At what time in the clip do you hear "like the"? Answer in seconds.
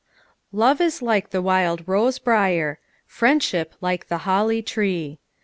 1.03-1.43, 3.81-4.17